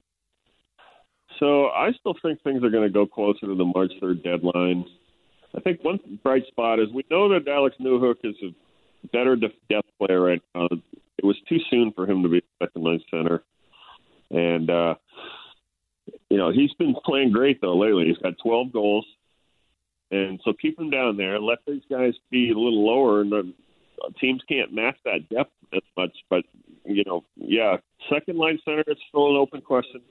So 1.40 1.68
I 1.68 1.92
still 2.00 2.16
think 2.22 2.42
things 2.42 2.64
are 2.64 2.70
going 2.70 2.88
to 2.88 2.94
go 2.94 3.06
closer 3.06 3.48
to 3.48 3.56
the 3.56 3.66
March 3.66 3.92
3rd 4.02 4.24
deadline. 4.24 4.86
I 5.56 5.60
think 5.62 5.84
one 5.84 6.00
bright 6.24 6.46
spot 6.48 6.80
is 6.80 6.92
we 6.94 7.04
know 7.10 7.30
that 7.30 7.48
Alex 7.48 7.76
Newhook 7.80 8.18
is 8.24 8.36
a 8.44 9.08
better 9.08 9.36
depth 9.36 9.88
player 9.98 10.22
right 10.22 10.42
now. 10.54 10.68
It 11.18 11.26
was 11.26 11.38
too 11.48 11.60
soon 11.70 11.92
for 11.94 12.10
him 12.10 12.24
to 12.24 12.30
be 12.30 12.44
second 12.62 12.84
line 12.84 13.02
center, 13.10 13.44
and 14.32 14.70
uh, 14.70 14.96
you 16.30 16.38
know 16.38 16.52
he's 16.52 16.74
been 16.74 16.96
playing 17.06 17.32
great 17.32 17.62
though 17.62 17.78
lately. 17.78 18.08
He's 18.08 18.18
got 18.18 18.34
12 18.44 18.74
goals, 18.74 19.06
and 20.12 20.40
so 20.44 20.54
keep 20.54 20.80
him 20.80 20.90
down 20.90 21.18
there. 21.18 21.40
Let 21.40 21.60
these 21.66 21.84
guys 21.90 22.14
be 22.30 22.50
a 22.52 22.58
little 22.58 22.86
lower, 22.86 23.22
and 23.22 23.32
the 23.32 23.54
teams 24.20 24.42
can't 24.48 24.74
match 24.74 24.98
that 25.06 25.30
depth 25.30 25.54
as 25.74 25.82
much. 25.98 26.12
But 26.30 26.44
you 26.86 27.04
know, 27.06 27.24
yeah, 27.36 27.78
second 28.12 28.38
line 28.38 28.60
center 28.66 28.84
is 28.88 28.98
still 29.10 29.30
an 29.30 29.38
open 29.38 29.62
question, 29.62 30.02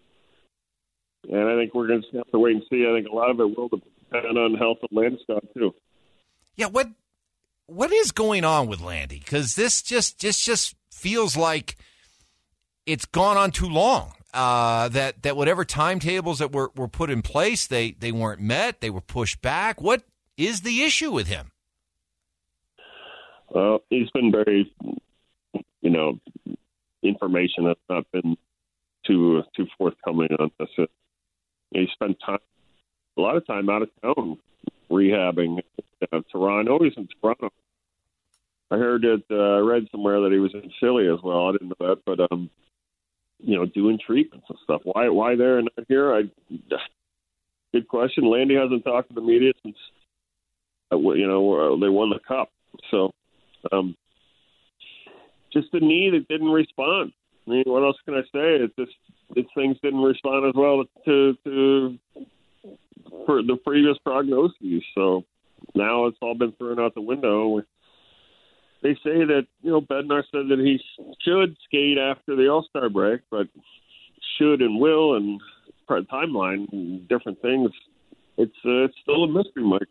and 1.30 1.48
I 1.48 1.56
think 1.56 1.74
we're 1.74 1.88
going 1.88 2.02
to 2.10 2.16
have 2.18 2.30
to 2.30 2.38
wait 2.38 2.56
and 2.56 2.64
see. 2.70 2.86
I 2.88 2.94
think 2.94 3.08
a 3.08 3.14
lot 3.14 3.30
of 3.30 3.40
it 3.40 3.56
will 3.56 3.68
depend 3.68 4.38
on 4.38 4.54
health 4.54 4.78
of 4.82 4.90
Landeskog 4.90 5.52
too. 5.54 5.74
Yeah, 6.56 6.66
what 6.66 6.88
what 7.66 7.92
is 7.92 8.12
going 8.12 8.44
on 8.44 8.66
with 8.66 8.80
Landy? 8.80 9.18
Because 9.18 9.54
this 9.54 9.82
just 9.82 10.18
just 10.18 10.44
just 10.44 10.74
feels 10.90 11.36
like 11.36 11.76
it's 12.86 13.04
gone 13.04 13.36
on 13.36 13.50
too 13.50 13.68
long. 13.68 14.12
Uh, 14.32 14.88
that 14.88 15.22
that 15.22 15.36
whatever 15.36 15.64
timetables 15.64 16.40
that 16.40 16.52
were, 16.52 16.70
were 16.74 16.88
put 16.88 17.10
in 17.10 17.22
place, 17.22 17.66
they 17.66 17.92
they 17.92 18.12
weren't 18.12 18.40
met. 18.40 18.80
They 18.80 18.90
were 18.90 19.00
pushed 19.00 19.40
back. 19.40 19.80
What 19.80 20.02
is 20.36 20.62
the 20.62 20.82
issue 20.82 21.12
with 21.12 21.28
him? 21.28 21.52
Well, 23.48 23.82
he's 23.90 24.10
been 24.10 24.32
very, 24.32 24.74
you 25.80 25.90
know, 25.90 26.18
information 27.02 27.66
has 27.66 27.76
not 27.88 28.10
been 28.10 28.36
too 29.06 29.42
too 29.56 29.66
forthcoming 29.78 30.30
on 30.38 30.50
this. 30.58 30.68
He 31.70 31.86
spent 31.92 32.18
time, 32.24 32.38
a 33.16 33.20
lot 33.20 33.36
of 33.36 33.46
time 33.46 33.70
out 33.70 33.82
of 33.82 33.90
town 34.02 34.38
rehabbing 34.90 35.60
uh, 36.12 36.20
Toronto. 36.30 36.78
He's 36.82 36.92
in 36.96 37.08
Toronto. 37.20 37.50
I 38.70 38.76
heard 38.76 39.04
it. 39.04 39.22
Uh, 39.30 39.56
I 39.56 39.58
read 39.58 39.86
somewhere 39.90 40.20
that 40.22 40.32
he 40.32 40.38
was 40.38 40.54
in 40.54 40.70
Philly 40.80 41.06
as 41.08 41.20
well. 41.22 41.48
I 41.48 41.52
didn't 41.52 41.68
know 41.68 41.88
that, 41.88 42.02
but 42.04 42.32
um, 42.32 42.50
you 43.38 43.56
know, 43.56 43.66
doing 43.66 43.98
treatments 44.04 44.46
and 44.48 44.58
stuff. 44.64 44.80
Why 44.84 45.08
why 45.08 45.36
there 45.36 45.58
and 45.58 45.68
not 45.76 45.86
here? 45.88 46.14
I 46.14 46.22
good 47.72 47.88
question. 47.88 48.30
Landy 48.30 48.54
hasn't 48.54 48.84
talked 48.84 49.08
to 49.08 49.14
the 49.14 49.20
media 49.20 49.52
since 49.62 49.76
uh, 50.92 50.96
you 50.96 51.26
know 51.26 51.78
they 51.78 51.88
won 51.88 52.10
the 52.10 52.20
cup. 52.26 52.50
So 52.90 53.12
um, 53.70 53.96
just 55.52 55.70
the 55.72 55.80
knee 55.80 56.10
that 56.10 56.28
didn't 56.28 56.50
respond. 56.50 57.12
I 57.46 57.50
mean, 57.50 57.64
what 57.66 57.84
else 57.84 57.96
can 58.04 58.14
I 58.14 58.22
say? 58.22 58.64
It's 58.64 58.74
just 58.76 58.92
its 59.36 59.48
things 59.54 59.76
didn't 59.82 60.02
respond 60.02 60.46
as 60.46 60.54
well 60.54 60.84
to 61.04 61.34
to 61.44 61.98
for 63.26 63.42
the 63.42 63.56
previous 63.64 63.96
prognoses. 64.06 64.82
So 64.94 65.24
all 66.34 66.38
been 66.38 66.52
thrown 66.52 66.80
out 66.80 66.94
the 66.94 67.00
window. 67.00 67.62
They 68.82 68.94
say 68.94 69.24
that 69.24 69.46
you 69.62 69.70
know 69.70 69.80
Bednar 69.80 70.22
said 70.30 70.48
that 70.48 70.58
he 70.58 70.80
should 71.22 71.56
skate 71.64 71.98
after 71.98 72.36
the 72.36 72.48
All 72.48 72.64
Star 72.68 72.88
break, 72.90 73.22
but 73.30 73.48
should 74.38 74.60
and 74.60 74.80
will 74.80 75.14
and 75.16 75.40
part 75.86 76.08
timeline 76.08 76.70
and 76.72 77.08
different 77.08 77.40
things. 77.40 77.70
It's 78.36 78.56
uh, 78.64 78.84
it's 78.84 78.94
still 79.02 79.24
a 79.24 79.28
mystery, 79.28 79.64
Mike. 79.64 79.88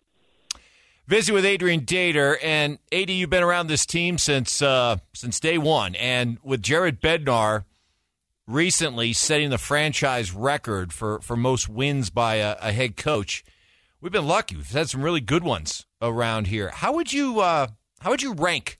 Visit 1.07 1.33
with 1.33 1.45
Adrian 1.45 1.81
Dater 1.81 2.37
and 2.41 2.77
Ad. 2.91 3.09
You've 3.09 3.29
been 3.29 3.43
around 3.43 3.67
this 3.67 3.85
team 3.85 4.17
since 4.17 4.61
uh, 4.61 4.97
since 5.13 5.39
day 5.39 5.57
one, 5.57 5.95
and 5.95 6.37
with 6.43 6.61
Jared 6.61 7.01
Bednar 7.01 7.65
recently 8.47 9.13
setting 9.13 9.49
the 9.49 9.57
franchise 9.57 10.33
record 10.33 10.91
for, 10.91 11.19
for 11.21 11.35
most 11.35 11.69
wins 11.69 12.09
by 12.09 12.35
a, 12.35 12.57
a, 12.61 12.71
head 12.71 12.97
coach. 12.97 13.43
We've 14.03 14.11
been 14.11 14.27
lucky. 14.27 14.57
We've 14.57 14.69
had 14.69 14.89
some 14.89 15.01
really 15.01 15.21
good 15.21 15.45
ones 15.45 15.85
around 16.01 16.47
here. 16.47 16.71
How 16.71 16.93
would 16.93 17.13
you 17.13 17.39
uh, 17.39 17.67
how 18.01 18.09
would 18.09 18.21
you 18.21 18.33
rank 18.33 18.77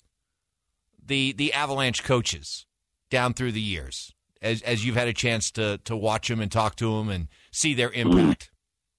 the 1.01 1.31
the 1.31 1.53
Avalanche 1.53 2.03
coaches 2.03 2.65
down 3.09 3.33
through 3.33 3.53
the 3.53 3.61
years 3.61 4.13
as 4.41 4.61
as 4.63 4.85
you've 4.85 4.97
had 4.97 5.07
a 5.07 5.13
chance 5.13 5.49
to 5.51 5.79
to 5.85 5.95
watch 5.95 6.27
them 6.27 6.41
and 6.41 6.51
talk 6.51 6.75
to 6.75 6.97
them 6.97 7.07
and 7.07 7.29
see 7.53 7.73
their 7.73 7.89
impact? 7.91 8.51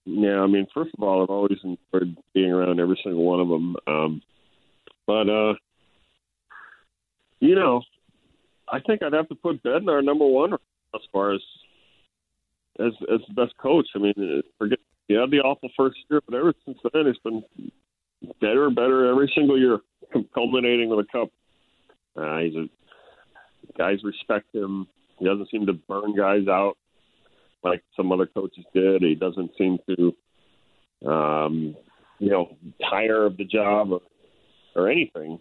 Yeah, 0.07 0.40
I 0.40 0.47
mean, 0.47 0.66
first 0.73 0.93
of 0.97 1.04
all, 1.04 1.23
I've 1.23 1.28
always 1.28 1.59
enjoyed 1.62 2.16
being 2.33 2.52
around 2.52 2.81
every 2.81 2.99
single 3.04 3.23
one 3.23 3.40
of 3.40 3.49
them. 3.49 3.76
Um, 3.87 4.23
but 5.07 5.28
uh, 5.28 5.54
you 7.40 7.54
know, 7.54 7.83
I 8.66 8.81
think 8.81 9.02
I'd 9.02 9.12
have 9.12 9.28
to 9.28 9.35
put 9.35 9.62
Bednar 9.62 10.02
number 10.02 10.26
one 10.26 10.54
as 10.54 11.02
far 11.12 11.35
as 11.35 11.43
as 12.81 12.93
as 13.12 13.21
the 13.28 13.35
best 13.35 13.59
coach. 13.59 13.88
I 13.95 13.99
mean, 13.99 14.43
forget 14.59 14.78
he 15.08 15.14
had 15.14 15.30
the 15.30 15.38
awful 15.38 15.68
first 15.76 15.96
year, 16.11 16.20
but 16.26 16.37
ever 16.37 16.52
since 16.64 16.78
then, 16.92 17.06
it's 17.06 17.18
been 17.18 17.42
better 18.40 18.66
and 18.66 18.75
better 18.75 19.11
every 19.11 19.30
single 19.34 19.58
year, 19.58 19.78
culminating 20.34 20.88
with 20.88 21.06
a 21.06 21.12
cup. 21.12 21.28
Uh, 22.16 22.38
he's 22.38 22.54
a 22.54 22.66
guys 23.76 23.99
respect 24.04 24.54
him. 24.54 24.87
He 25.18 25.25
doesn't 25.25 25.50
seem 25.50 25.66
to 25.66 25.73
burn 25.73 26.14
guys 26.16 26.46
out 26.49 26.76
like 27.62 27.82
some 27.96 28.12
other 28.12 28.26
coaches 28.26 28.64
did. 28.75 29.02
He 29.02 29.14
doesn't 29.14 29.50
seem 29.56 29.78
to, 29.88 31.11
um, 31.11 31.76
you 32.18 32.30
know, 32.30 32.56
tire 32.90 33.25
of 33.25 33.37
the 33.37 33.44
job 33.44 33.92
or, 33.92 34.00
or 34.76 34.90
anything. 34.90 35.38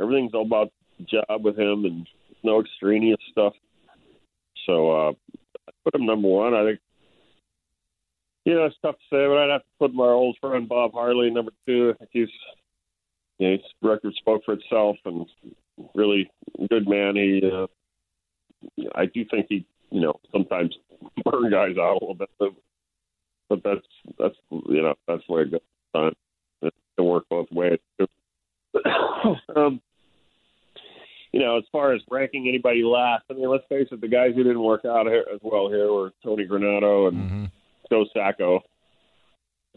Everything's 0.00 0.34
all 0.34 0.46
about 0.46 0.72
the 0.98 1.04
job 1.04 1.44
with 1.44 1.58
him 1.58 1.84
and 1.84 2.06
no 2.42 2.60
extraneous 2.60 3.20
stuff. 3.30 3.52
So 4.66 4.90
uh, 4.90 5.12
I 5.68 5.72
put 5.84 5.94
him 5.94 6.06
number 6.06 6.28
one. 6.28 6.54
I 6.54 6.64
think, 6.64 6.80
you 8.46 8.54
know, 8.54 8.64
it's 8.66 8.76
tough 8.80 8.94
to 8.94 9.04
say, 9.10 9.26
but 9.26 9.38
I'd 9.38 9.50
have 9.50 9.62
to 9.62 9.66
put 9.80 9.92
my 9.92 10.06
old 10.06 10.36
friend 10.40 10.68
Bob 10.68 10.92
Hartley 10.92 11.30
number 11.30 11.50
two. 11.66 11.92
I 11.92 11.98
think 11.98 12.10
he's, 12.12 12.28
you 13.38 13.48
know, 13.48 13.52
his 13.54 13.60
record 13.82 14.14
spoke 14.14 14.42
for 14.44 14.54
itself 14.54 14.96
and 15.04 15.26
really 15.96 16.30
good 16.70 16.88
man. 16.88 17.16
He, 17.16 17.42
uh, 17.44 17.66
I 18.94 19.06
do 19.06 19.24
think 19.28 19.46
he, 19.48 19.66
you 19.90 20.00
know, 20.00 20.14
sometimes 20.30 20.76
burn 21.24 21.50
guys 21.50 21.76
out 21.76 21.90
a 21.90 22.04
little 22.04 22.14
bit, 22.14 22.30
but, 22.38 22.50
but 23.48 23.62
that's 23.64 23.86
that's 24.18 24.34
you 24.50 24.82
know 24.82 24.94
that's 25.06 25.28
way 25.28 25.42
it 25.42 25.50
goes. 25.50 26.12
It 26.62 26.74
can 26.96 27.04
work 27.04 27.24
both 27.28 27.50
ways. 27.50 27.78
um, 29.56 29.80
you 31.32 31.40
know, 31.40 31.58
as 31.58 31.64
far 31.70 31.92
as 31.92 32.00
ranking 32.10 32.48
anybody 32.48 32.82
last, 32.82 33.24
I 33.30 33.34
mean, 33.34 33.48
let's 33.50 33.66
face 33.68 33.88
it, 33.90 34.00
the 34.00 34.08
guys 34.08 34.32
who 34.34 34.42
didn't 34.42 34.62
work 34.62 34.84
out 34.84 35.06
here 35.06 35.24
as 35.32 35.40
well 35.42 35.68
here 35.68 35.92
were 35.92 36.12
Tony 36.24 36.46
Granato 36.46 37.08
and 37.08 37.16
mm-hmm. 37.16 37.44
Joe 37.90 38.04
Sacco. 38.12 38.60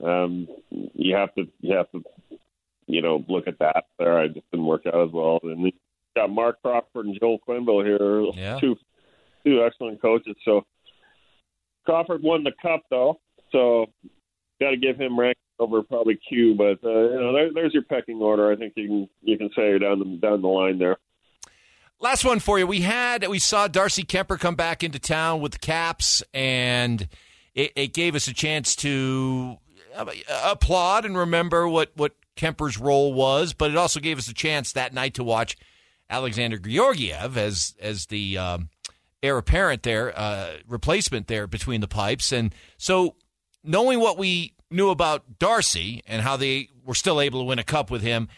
Um, 0.03 0.47
you 0.69 1.15
have 1.15 1.33
to 1.35 1.45
you 1.59 1.75
have 1.75 1.91
to 1.91 2.03
you 2.87 3.01
know 3.01 3.23
look 3.27 3.47
at 3.47 3.59
that 3.59 3.85
there. 3.97 4.17
I 4.17 4.27
just 4.27 4.49
didn't 4.51 4.65
work 4.65 4.85
out 4.85 5.07
as 5.07 5.11
well. 5.11 5.39
And 5.43 5.61
we 5.61 5.73
got 6.15 6.29
Marc 6.29 6.61
Crawford 6.61 7.05
and 7.05 7.17
Joel 7.19 7.39
Quenneville 7.47 7.85
here, 7.85 8.21
yeah. 8.33 8.59
two 8.59 8.75
two 9.45 9.63
excellent 9.65 10.01
coaches. 10.01 10.35
So 10.45 10.65
Crawford 11.85 12.23
won 12.23 12.43
the 12.43 12.53
cup 12.61 12.83
though, 12.89 13.19
so 13.51 13.87
got 14.59 14.71
to 14.71 14.77
give 14.77 14.97
him 14.97 15.19
rank 15.19 15.37
over 15.59 15.83
probably 15.83 16.17
Q. 16.27 16.55
But 16.55 16.83
uh, 16.83 17.09
you 17.09 17.19
know, 17.19 17.33
there, 17.33 17.53
there's 17.53 17.73
your 17.73 17.83
pecking 17.83 18.21
order. 18.21 18.51
I 18.51 18.55
think 18.55 18.73
you 18.75 18.87
can 18.87 19.09
you 19.21 19.37
can 19.37 19.49
say 19.55 19.77
down 19.77 19.99
the 19.99 20.05
down 20.05 20.41
the 20.41 20.47
line 20.47 20.79
there. 20.79 20.97
Last 22.01 22.23
one 22.23 22.39
for 22.39 22.57
you. 22.57 22.65
We 22.65 22.81
had 22.81 23.27
we 23.27 23.39
saw 23.39 23.67
Darcy 23.67 24.03
Kuemper 24.03 24.39
come 24.39 24.55
back 24.55 24.83
into 24.83 24.99
town 24.99 25.41
with 25.41 25.53
the 25.53 25.59
Caps, 25.59 26.23
and 26.33 27.07
it, 27.59 27.73
it 27.75 27.93
gave 27.93 28.15
us 28.15 28.27
a 28.27 28.33
chance 28.33 28.75
to 28.77 29.57
uh, 29.95 30.05
applaud 30.45 31.03
and 31.03 31.17
remember 31.17 31.67
what 31.67 31.91
what 31.95 32.13
Kuemper's 32.37 32.77
role 32.77 33.13
was. 33.13 33.53
But 33.53 33.71
it 33.71 33.77
also 33.77 33.99
gave 33.99 34.17
us 34.17 34.29
a 34.29 34.33
chance 34.33 34.71
that 34.71 34.93
night 34.93 35.15
to 35.15 35.23
watch 35.23 35.57
Alexander 36.09 36.57
Georgiev 36.57 37.37
as 37.37 37.75
as 37.81 38.05
the 38.05 38.37
um, 38.37 38.69
heir 39.21 39.37
apparent 39.37 39.83
there, 39.83 40.17
uh, 40.17 40.53
replacement 40.67 41.27
there 41.27 41.47
between 41.47 41.81
the 41.81 41.87
pipes. 41.87 42.31
And 42.31 42.55
so, 42.77 43.15
knowing 43.61 43.99
what 43.99 44.17
we 44.17 44.53
knew 44.71 44.89
about 44.89 45.37
Darcy 45.37 46.01
and 46.07 46.21
how 46.21 46.37
they 46.37 46.69
were 46.85 46.95
still 46.95 47.19
able 47.19 47.41
to 47.41 47.45
win 47.45 47.59
a 47.59 47.63
cup 47.65 47.91
with 47.91 48.01
him, 48.01 48.29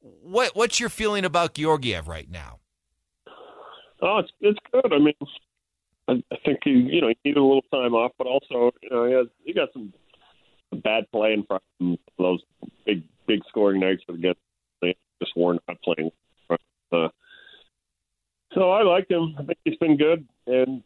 what 0.00 0.54
what's 0.54 0.78
your 0.78 0.90
feeling 0.90 1.24
about 1.24 1.54
Georgiev 1.54 2.06
right 2.06 2.30
now? 2.30 2.60
Oh, 4.00 4.18
it's 4.18 4.30
it's 4.40 4.60
good. 4.70 4.92
I 4.92 4.98
mean, 5.00 5.14
I, 6.06 6.22
think 6.44 6.58
he 6.64 6.70
you 6.70 7.00
know 7.00 7.08
he 7.08 7.16
needed 7.24 7.40
a 7.40 7.44
little 7.44 7.64
time 7.72 7.94
off, 7.94 8.12
but 8.18 8.26
also 8.26 8.72
you 8.82 8.90
know 8.90 9.06
he 9.06 9.12
has 9.12 9.26
he 9.44 9.52
got 9.52 9.72
some 9.72 9.92
bad 10.82 11.10
play 11.12 11.32
in 11.32 11.44
front 11.44 11.62
of 11.80 11.86
him, 11.86 11.98
those 12.18 12.42
big 12.84 13.02
big 13.26 13.40
scoring 13.48 13.80
nights 13.80 14.02
against 14.08 14.40
just 15.24 15.36
worn 15.36 15.58
out 15.68 15.78
playing. 15.82 16.10
Uh, 16.92 17.08
so 18.52 18.70
I 18.70 18.82
like 18.82 19.10
him. 19.10 19.34
I 19.38 19.44
think 19.44 19.58
he's 19.64 19.76
been 19.76 19.96
good, 19.96 20.26
and 20.46 20.82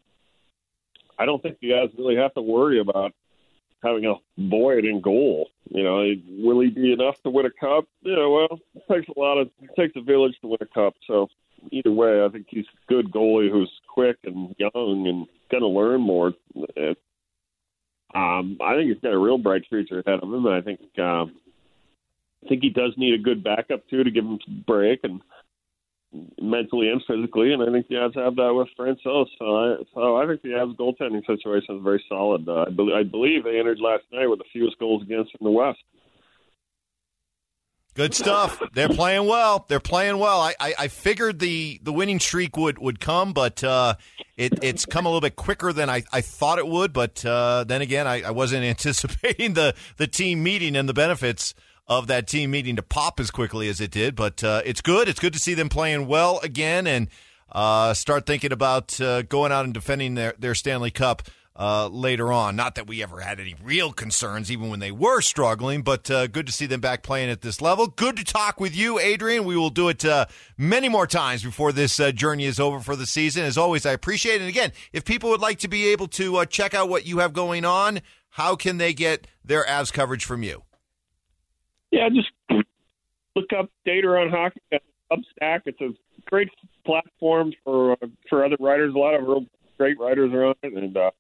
I 1.19 1.27
don't 1.27 1.43
think 1.43 1.59
you 1.61 1.75
guys 1.75 1.91
really 1.99 2.17
have 2.17 2.35
to 2.35 2.43
worry 2.43 2.81
about 2.81 3.13
having 3.83 4.07
a 4.07 4.15
Boyd 4.39 4.85
in 4.85 5.01
goal. 5.01 5.51
You 5.69 5.83
know, 5.83 6.13
will 6.43 6.61
he 6.61 6.71
be 6.71 6.93
enough 6.93 7.21
to 7.23 7.31
win 7.31 7.47
a 7.47 7.51
cup? 7.51 7.85
Yeah, 8.03 8.27
well, 8.27 8.59
it 8.75 8.83
takes 8.91 9.09
a 9.09 9.19
lot 9.19 9.39
of 9.39 9.51
it 9.61 9.71
takes 9.77 9.95
a 9.97 10.01
village 10.01 10.37
to 10.41 10.49
win 10.49 10.59
a 10.61 10.67
cup. 10.67 10.95
So 11.07 11.29
either 11.71 11.93
way, 11.93 12.25
I 12.25 12.29
think 12.29 12.47
he's 12.49 12.65
a 12.67 12.93
good 12.93 13.11
goalie 13.11 13.51
who's 13.51 13.71
quick 13.89 14.17
and 14.25 14.55
young 14.59 15.07
and 15.07 15.27
going 15.51 15.63
to 15.63 15.69
learn 15.69 16.01
more. 16.01 16.33
Um, 18.15 18.59
I 18.61 18.75
think 18.75 18.91
he's 18.91 19.03
got 19.03 19.13
a 19.13 19.19
real 19.19 19.39
bright 19.39 19.63
future 19.69 20.03
ahead 20.07 20.21
of 20.23 20.33
him. 20.33 20.47
I 20.47 20.61
think 20.61 20.81
um, 20.99 21.35
think 22.49 22.63
he 22.63 22.71
does 22.71 22.93
need 22.97 23.15
a 23.15 23.23
good 23.23 23.45
backup 23.45 23.87
too 23.89 24.03
to 24.03 24.11
give 24.11 24.25
him 24.25 24.39
a 24.47 24.51
break 24.67 25.01
and 25.05 25.21
mentally 26.41 26.89
and 26.89 27.03
physically. 27.07 27.53
And 27.53 27.63
I 27.63 27.71
think 27.71 27.89
the 27.89 27.97
Avs 27.97 28.17
have 28.17 28.37
that 28.37 28.55
with 28.55 28.69
Francouz. 28.79 29.27
So 29.39 29.57
I, 29.57 29.77
so 29.95 30.17
I 30.17 30.27
think 30.27 30.43
the 30.43 30.51
Avs 30.51 30.77
goaltending 30.77 31.27
situation 31.27 31.77
is 31.77 31.85
very 31.85 32.03
solid. 32.09 32.49
Uh, 32.49 32.65
I, 32.67 32.71
be- 32.71 32.95
I 32.95 33.03
believe 33.03 33.45
they 33.45 33.59
entered 33.59 33.81
last 33.81 34.05
night 34.13 34.27
with 34.27 34.39
the 34.39 34.47
fewest 34.53 34.79
goals 34.79 35.03
against 35.03 35.33
in 35.39 35.45
the 35.45 35.51
West. 35.51 35.79
Good 37.99 38.15
stuff. 38.15 38.63
They're 38.75 38.89
playing 38.89 39.27
well. 39.27 39.67
They're 39.67 39.81
playing 39.81 40.19
well. 40.19 40.41
I, 40.41 40.55
I, 40.61 40.75
I 40.79 40.87
figured 40.89 41.41
the, 41.41 41.81
the 41.83 41.93
winning 41.93 42.21
streak 42.21 42.57
would, 42.57 42.79
would 42.79 43.01
come, 43.01 43.33
but 43.33 43.65
uh, 43.65 43.97
it, 44.37 44.63
it's 44.63 44.87
come 44.87 45.05
a 45.05 45.09
little 45.09 45.21
bit 45.21 45.35
quicker 45.35 45.73
than 45.73 45.91
I, 45.91 46.05
I 46.13 46.21
thought 46.21 46.61
it 46.61 46.69
would. 46.69 46.93
But 46.93 47.25
uh, 47.25 47.65
then 47.65 47.83
again, 47.83 48.07
I, 48.07 48.23
I 48.23 48.31
wasn't 48.31 48.63
anticipating 48.65 49.55
the, 49.55 49.75
the 49.97 50.07
team 50.07 50.45
meeting 50.45 50.77
and 50.77 50.89
the 50.89 50.95
benefits 50.95 51.55
of 51.89 52.07
that 52.07 52.29
team 52.29 52.53
meeting 52.53 52.77
to 52.77 52.85
pop 52.85 53.19
as 53.19 53.33
quickly 53.33 53.69
as 53.69 53.81
it 53.81 53.91
did. 53.91 54.15
But 54.15 54.45
uh, 54.45 54.63
it's 54.65 54.81
good. 54.81 55.09
It's 55.09 55.19
good 55.19 55.33
to 55.33 55.41
see 55.41 55.55
them 55.55 55.69
playing 55.69 56.07
well 56.07 56.39
again 56.45 56.87
and 56.87 57.09
uh, 57.51 57.95
start 57.95 58.27
thinking 58.27 58.53
about 58.53 59.01
uh, 59.01 59.23
going 59.23 59.51
out 59.51 59.65
and 59.65 59.75
defending 59.75 60.15
their, 60.15 60.35
their 60.39 60.55
Stanley 60.55 60.93
Cup 60.93 61.23
uh, 61.59 61.89
later 61.89 62.33
on. 62.33 62.55
Not 62.55 62.77
that 62.77 62.87
we 62.87 63.03
ever 63.03 63.21
had 63.21 63.41
any 63.41 63.57
real 63.63 63.93
concerns, 63.93 64.51
even 64.51 64.71
when 64.71 64.79
they 64.79 64.93
were 64.93 65.21
struggling, 65.21 65.83
but 65.83 66.11
uh, 66.11 66.29
good 66.29 66.47
to 66.47 66.53
see 66.53 66.67
them 66.67 66.81
back 66.81 67.03
playing 67.03 67.31
at 67.31 67.41
this 67.41 67.61
level. 67.61 67.89
Good 67.89 68.17
to 68.17 68.25
talk 68.25 68.61
with 68.61 68.77
you, 68.77 68.99
Adrian. 68.99 69.45
We 69.45 69.57
will 69.57 69.71
do 69.71 69.89
it 69.89 70.05
uh, 70.05 70.27
many 70.57 70.89
more 70.89 71.07
times 71.07 71.43
before 71.43 71.73
this 71.73 71.99
uh, 71.99 72.13
journey 72.13 72.45
is 72.45 72.61
over 72.61 72.79
for 72.79 72.95
the 72.95 73.07
season. 73.07 73.45
As 73.45 73.59
always, 73.59 73.85
I 73.85 73.93
appreciate 73.93 74.37
it. 74.37 74.43
And 74.43 74.49
again, 74.49 74.73
if 74.93 75.05
people 75.05 75.31
would 75.31 75.41
like 75.41 75.59
to 75.61 75.69
be 75.69 75.89
able 75.89 76.07
to 76.09 76.37
uh, 76.37 76.45
check 76.45 76.75
out 76.75 76.89
what 76.89 77.07
you 77.07 77.19
have 77.19 77.33
going 77.33 77.65
on, 77.65 78.01
how 78.31 78.55
can 78.55 78.79
they 78.79 78.95
get 78.95 79.27
their 79.45 79.65
Avs 79.65 79.93
coverage 79.93 80.25
from 80.25 80.45
you? 80.45 80.63
Yeah, 81.91 82.09
just 82.11 82.31
look 83.35 83.53
up 83.59 83.71
Dater 83.87 84.21
on 84.21 84.31
hockey 84.31 84.61
at 84.73 84.83
Substack. 85.11 85.63
It's 85.67 85.81
a 85.81 85.91
great 86.31 86.51
platform 86.85 87.53
for 87.65 87.93
uh, 87.93 88.07
for 88.29 88.45
other 88.45 88.57
writers. 88.61 88.95
A 88.95 88.99
lot 88.99 89.15
of 89.15 89.23
real 89.23 89.47
great 89.77 89.99
writers 89.99 90.33
are 90.33 90.47
on 90.47 90.55
it, 90.63 90.73
and 90.75 90.97
uh, 90.97 91.11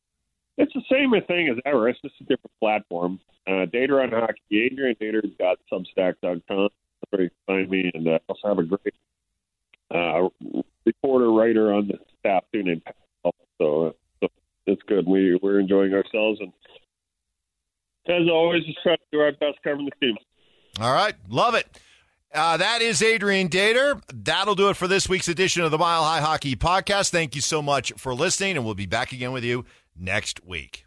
it's 0.59 0.73
the 0.75 0.83
same 0.91 1.13
thing 1.27 1.49
as 1.49 1.57
ever. 1.65 1.89
It's 1.89 2.01
just 2.03 2.21
a 2.21 2.25
different 2.25 2.53
platform. 2.61 3.21
Uh, 3.47 3.65
Dater 3.73 4.03
on 4.03 4.11
Hockey. 4.11 4.65
Adrian 4.65 4.97
Dater's 5.01 5.31
got 5.39 5.59
Substack.com. 5.73 6.43
That's 6.51 7.11
where 7.11 7.23
you 7.23 7.31
can 7.31 7.47
find 7.47 7.71
me, 7.71 7.91
and 7.95 8.07
uh, 8.09 8.19
also 8.29 8.49
have 8.49 8.59
a 8.59 8.65
great 8.65 8.95
uh, 9.95 10.29
reporter 10.85 11.31
writer 11.31 11.73
on 11.73 11.87
the 11.87 11.99
staff 12.19 12.45
too 12.53 12.65
named 12.65 12.85
Pat. 12.85 12.97
So, 13.61 13.87
uh, 13.87 13.91
so 14.21 14.29
it's 14.67 14.83
good. 14.89 15.07
We 15.07 15.39
we're 15.41 15.61
enjoying 15.61 15.95
ourselves, 15.95 16.41
and 16.41 16.53
as 18.09 18.29
always, 18.29 18.65
just 18.65 18.83
try 18.83 18.97
to 18.97 19.03
do 19.13 19.21
our 19.21 19.33
best 19.33 19.63
covering 19.63 19.87
the 19.87 20.07
team. 20.07 20.17
All 20.81 20.93
right, 20.93 21.15
love 21.29 21.55
it. 21.55 21.67
Uh, 22.35 22.57
that 22.59 22.83
is 22.83 23.01
Adrian 23.01 23.49
Dater. 23.49 24.03
That'll 24.13 24.55
do 24.55 24.69
it 24.69 24.77
for 24.77 24.87
this 24.87 25.09
week's 25.09 25.29
edition 25.29 25.63
of 25.63 25.71
the 25.71 25.79
Mile 25.79 26.05
High 26.05 26.21
Hockey 26.21 26.57
Podcast. 26.57 27.11
Thank 27.11 27.35
you 27.35 27.41
so 27.41 27.63
much 27.63 27.93
for 27.97 28.13
listening, 28.13 28.57
and 28.57 28.65
we'll 28.65 28.75
be 28.75 28.87
back 28.87 29.13
again 29.13 29.33
with 29.33 29.45
you 29.45 29.65
next 29.99 30.45
week. 30.45 30.85